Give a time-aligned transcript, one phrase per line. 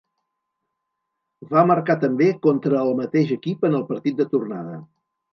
[1.51, 4.73] Va marcar també contra el mateix equip en el partit de tornada.